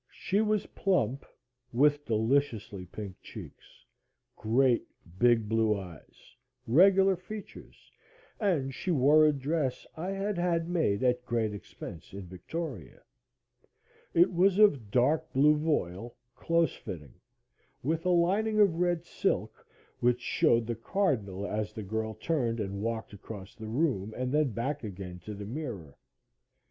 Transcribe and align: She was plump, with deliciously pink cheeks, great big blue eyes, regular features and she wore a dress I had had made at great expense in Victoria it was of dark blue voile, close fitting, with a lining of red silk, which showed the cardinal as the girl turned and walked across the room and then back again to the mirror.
She 0.15 0.41
was 0.41 0.65
plump, 0.73 1.27
with 1.71 2.07
deliciously 2.07 2.87
pink 2.87 3.21
cheeks, 3.21 3.85
great 4.35 4.87
big 5.19 5.47
blue 5.47 5.77
eyes, 5.79 6.35
regular 6.65 7.15
features 7.15 7.75
and 8.39 8.73
she 8.73 8.89
wore 8.89 9.23
a 9.25 9.31
dress 9.31 9.85
I 9.95 10.09
had 10.09 10.39
had 10.39 10.67
made 10.67 11.03
at 11.03 11.23
great 11.23 11.53
expense 11.53 12.13
in 12.13 12.23
Victoria 12.25 13.03
it 14.15 14.33
was 14.33 14.57
of 14.57 14.89
dark 14.89 15.31
blue 15.33 15.55
voile, 15.55 16.15
close 16.35 16.75
fitting, 16.75 17.13
with 17.83 18.03
a 18.03 18.09
lining 18.09 18.59
of 18.59 18.79
red 18.79 19.05
silk, 19.05 19.67
which 19.99 20.19
showed 20.19 20.65
the 20.65 20.73
cardinal 20.73 21.45
as 21.45 21.73
the 21.73 21.83
girl 21.83 22.15
turned 22.15 22.59
and 22.59 22.81
walked 22.81 23.13
across 23.13 23.53
the 23.53 23.67
room 23.69 24.15
and 24.17 24.31
then 24.31 24.49
back 24.49 24.83
again 24.83 25.19
to 25.25 25.35
the 25.35 25.45
mirror. 25.45 25.95